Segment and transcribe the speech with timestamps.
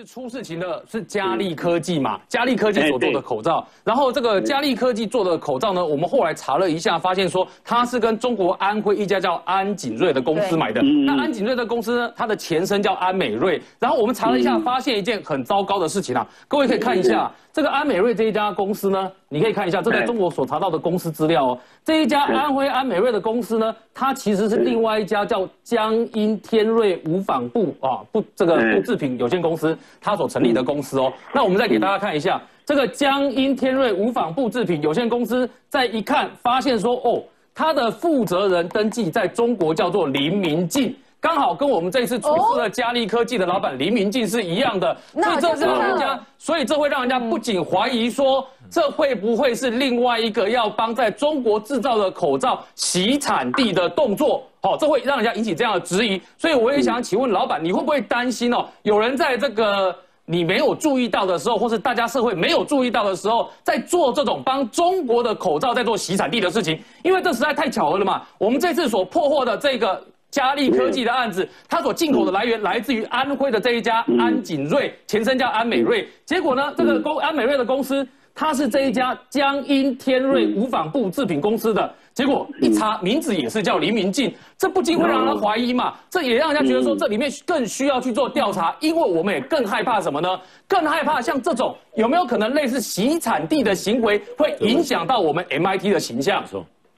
[0.00, 2.18] 是出事情的是佳利科技嘛？
[2.26, 10.80] 佳利科技所做的口罩，然后这个佳利科技做的口罩呢，我们后来查了一下，发现说它是跟中国安徽一家叫安锦瑞的公司买的。
[10.80, 13.60] 那安锦瑞的公司呢，它的前身叫安美瑞。
[13.78, 17.30] 然后我们查了一下，发现一件很糟糕的事情啊，各位可以看一下。
[17.52, 21.58] 这个安美瑞这一家公司呢，你可以看一下，这在中国所查到的公司资料哦。
[21.84, 31.12] 这一家安徽安美瑞的公司呢，它其实是另外一家叫江阴天瑞无纺布啊布这个布制品有限公司，它所成立的公司哦。
[31.32, 37.22] 那我们再给大家看一下，这个江阴天瑞无纺布制品有限公司，再一看发现说，哦，
[37.54, 40.96] 它的负责人登记在中国叫做林明进。
[41.20, 54.42] 刚好跟我们这次出事的嘉利科技的老板黎明进是一样的，所以这让人家，所以这会让人家不仅怀疑说，这会不会是另外一个要帮在中国制造的口罩洗产地的动作？
[54.62, 56.20] 好，这会让人家引起这样的质疑。
[56.38, 58.64] 所以我也想请问老板，你会不会担心哦？
[58.82, 59.94] 有人在这个
[60.24, 66.82] 你没有注意到的时候，或是大家社会没有注意到的时候，在做这种帮中国的口罩在做洗产地的事情？
[67.02, 68.22] 因为这实在太巧合了嘛。
[68.38, 70.02] 我们这次所破获的这个。
[70.30, 76.08] 嘉利科技的案子，它所进口的来源来自于安徽的这一家安景瑞，前身叫安美瑞。
[76.24, 81.94] 结果呢，这个公安美瑞的公司，它是这一家江阴天瑞无纺布制品公司的。
[82.12, 85.94] 结果一查，名字也是叫黎明进，这不禁会让人怀疑嘛？
[86.10, 90.28] 这也让人家觉得说，这里面更需要去做调查，因为我们也更害怕什么呢？
[90.68, 96.44] 更害怕像这种有没有可能类似洗产地的行为，会影响到我们 MIT 的形象？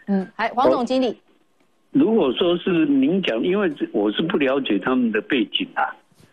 [0.08, 1.20] 嗯，还黄总经理。
[1.92, 5.84] 如果说是您讲，因为我是不了解他们的背景啊，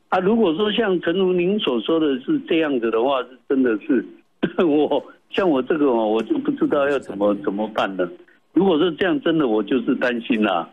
[0.07, 4.05] 啊，如果说像陈如您所说的是这样子的话，是真的是
[4.63, 8.09] 我像我这个哦，我就不知道要怎么怎么办了。
[8.53, 10.67] 如果是这样，真的我就是担心啦，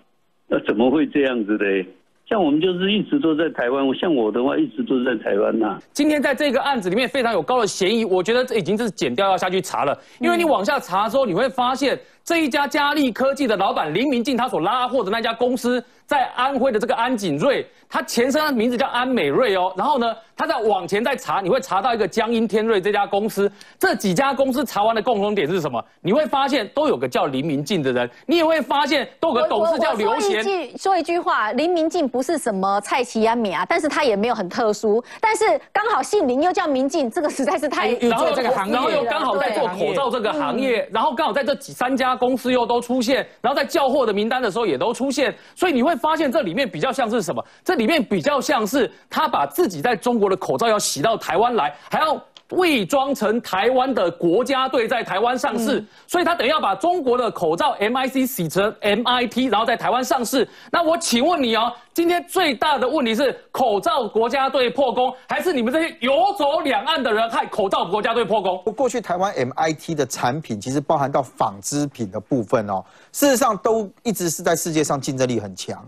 [0.47, 1.85] 那怎么会这样子的？
[2.29, 5.81] 像我们就是一直都在台湾，像我的话一直都在台湾呐。
[5.93, 11.99] 今天在这个案子里面非常有高的嫌疑，我觉得这已经是剪掉要下去查了，因为你往下查之后，你会发现。
[12.27, 19.73] 这一家嘉利科技的老板林明进，他所拉货的那家公司在安徽的这个安锦瑞，他前身的名字叫安美瑞哦。
[19.77, 23.49] 然后呢，他在往前再查，你会查到一个江阴天瑞这家公司。
[23.79, 25.81] 这几家公司查完的共同点是什么？
[26.01, 30.43] 你会发现都有个叫林明进的人，你也会发现都有个董事叫刘贤。
[30.43, 42.16] 说一句说一句话，林明进不是什么蔡奇安美啊，但是他也没有很特殊，但是刚好姓林又叫明进，这个实在是太然后这个行业，然后又刚好在做口罩这个行业，然后刚好在这几三家。
[42.17, 47.45] 公司又都出现，然后在叫货的名单的时候也都出现，所以你会发现这里面比较像是什么？
[47.63, 52.21] 这里面比较像是他把自己在中国的口罩要洗到台湾来，还要。
[52.51, 60.49] 伪装成台湾的国家队在台湾上市，所以他等于要把中国的口罩 MIC 洗成 MIT，然后在台湾上市。
[60.71, 68.63] 那我请问你哦，今天最大的问题是口罩国家队破功，还是你们这些游走两岸的人害口罩国家队破功？
[68.75, 75.85] 过去台湾 MIT 的产品其实包含到纺织品的部分哦，事实上都一直是在世界上竞争力很强。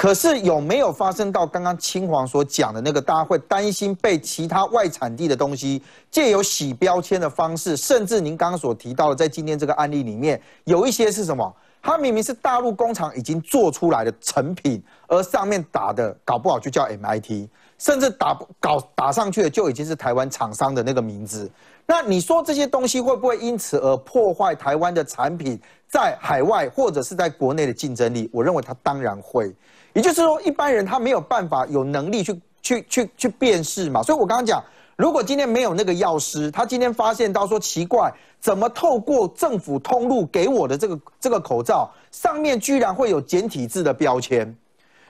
[0.00, 11.54] 可是有没有发生到刚刚青黄所讲的那个，大家会担心被其他外产地的东西借由洗标签的方式，甚至您刚刚所提到的，在今天这个案例里面，有一些是什么？
[11.82, 17.46] 它明明是大陆工厂已经做出来的成品，而上面打的搞不好就叫 MIT，
[17.76, 21.50] 甚至打不搞打上去的就已经是台湾厂商的那个名字。
[21.84, 28.30] 那你说这些东西会不会因此而破坏台湾的产品在海外或者是在国内的竞争力？
[28.32, 29.54] 我认为它当然会。
[29.92, 34.02] 也就是说，一般人他没有办法有能力去去去去辨识嘛。
[34.02, 34.62] 所以我刚刚讲，
[34.96, 44.54] 如果今天没有那个药师，他今天发现到说奇怪，怎么透过政府通路给我的这个这个口罩上面居然会有简体字的标签？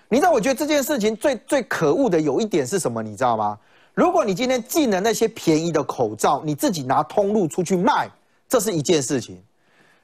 [0.08, 3.02] 你知道，我觉得这件事情最最可恶的有一点是什么？
[3.02, 3.58] 你知道吗？
[3.92, 8.08] 如果你今天进了那些便宜的口罩，你自己拿通路出去卖，
[8.48, 9.40] 这是一件事情。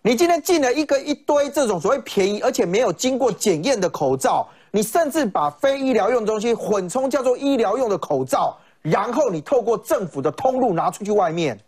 [0.03, 4.47] 你今天进了一个一堆这种所谓便宜而且没有经过检验的口罩。
[4.77, 11.59] 你甚至把非医疗用的东西混充叫做医疗用的口罩，然后你透过政府的通路拿出去外面，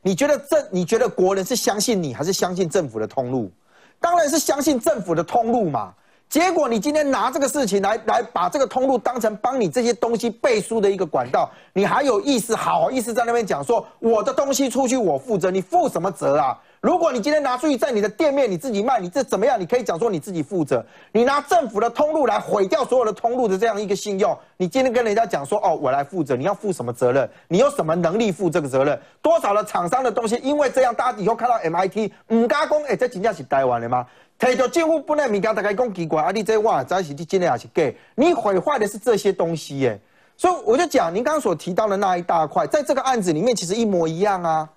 [0.00, 3.50] 你觉得政你觉得国人是相信你还是相信政府的通路？
[4.00, 5.92] 当然是相信政府的通路嘛。
[6.30, 16.58] 结果你今天拿这个事情来来把这个通路当成帮你这些东西背书的一个管道，你还有意思好意思在那边讲说我的东西出去我负责，你负什么责啊？
[16.80, 19.60] 如果你今天拿出去在你的店面你自己卖，你这怎么样？
[19.60, 20.84] 你可以讲说你自己负责。
[21.10, 27.28] 你拿政府的通路来毁掉所有的通路的这样一个信用，你今天跟人家讲说哦，我来负责，你要负什么责任？
[27.48, 28.96] 你有什么能力负这个责任？
[29.20, 34.06] 多少的厂商的东西，因为这样，大家以后看到 MIT 唔加工，哎，这真正是台湾的吗？
[34.38, 37.92] 提到政府不能物件大家讲奇怪，啊，你这话在是你真的还是假？
[38.14, 40.00] 你毁坏的是这些东西耶。
[40.36, 44.68] 所以我就讲，您刚刚所提到的那一大块，在这个案子里面其实一模一样啊。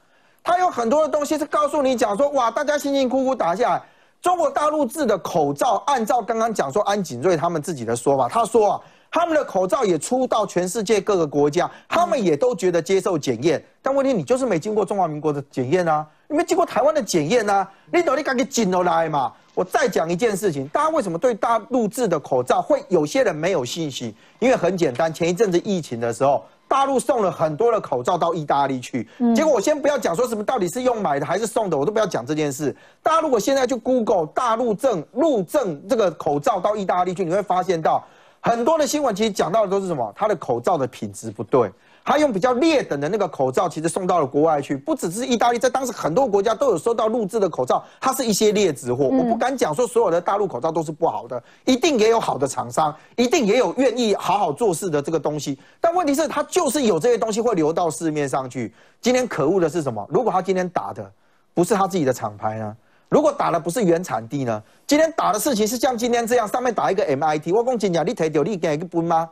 [0.72, 3.84] 很多的东西是告诉你讲说，哇，大家辛辛苦苦打下来，
[4.22, 8.82] 中国大陆制的口罩，按照刚刚讲说安景瑞他们自己的说法，他说啊，
[9.12, 19.34] 他们的口罩也出到全世界各个国家，他们也都觉得接受检验，但问题你就是没经过中华民国的检验啊，你没经过台湾的检验啊，你到底敢给紧了来嘛？
[19.54, 24.16] 我再讲一件事情，大家为什么对大陆制的口罩会有些人没有信心？
[24.40, 32.74] 因为很简单，前一阵子疫情的时候，大陆送了很多的口罩到意大利去，结果我先不要讲说什么到底是用买的还是送的，我都不要讲这件事。
[33.04, 38.02] 大家如果现在去 Google 大陆证入证这个口罩到意大利去，你会发现到
[38.40, 40.14] 很多的新闻其实讲到的都是什么？
[40.16, 41.70] 它的口罩的品质不对。
[42.04, 49.06] 他用比较劣等的那个口罩，其实送到了国外去，不只是意大利，在当时很多国家都有收到录制的口罩，它是一些劣质货。
[49.06, 55.60] 我不敢讲说所有的大陆口罩都是不好的，一定也有好的厂商，一定也有愿意好好做事的这个东西。
[55.80, 58.74] 但问题是，他就是有这些东西会流到市面上去。
[59.00, 60.06] 今天可恶的是什么？
[60.10, 61.12] 如果他今天打的
[61.54, 62.76] 不是他自己的厂牌呢？
[63.10, 64.64] 如果打的不是原产地呢？
[64.88, 69.30] 今天打的事情是像今天这样，上面打一个 MIT，我讲真讲，你提掉你给一个分吗？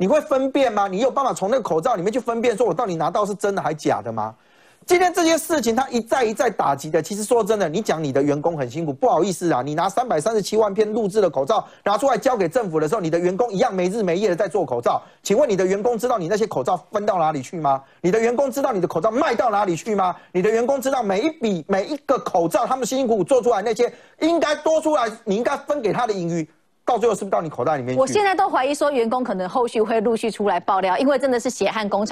[0.00, 0.88] 你会分辨吗？
[0.88, 4.34] 你有办法从那个口罩里面去分辨，说我到底拿到是真的还假的吗？
[4.86, 7.02] 今天这些事情，他一再一再打击的。
[7.02, 15.02] 其实说真的，你讲你的员工很辛苦，不好意思啊，你拿三百三十七万片录制的口罩拿出来交给政府的时候，你的员工一样没日没夜的在做口罩。
[15.22, 17.82] 请问你的员工知道你那些口罩分到哪里去吗？
[18.00, 20.16] 你的员工知道你的口罩卖到哪里去吗？
[20.32, 26.48] 你的员工知道每一笔每一个口罩他们辛辛苦苦做出来那些应该多出来，你应该分给他的盈余。
[26.90, 27.96] 到最后是不是到你口袋里面？
[27.96, 32.08] 我现在都怀疑说，员工可能后续会陆续出来爆料，因为真的是血汗工厂。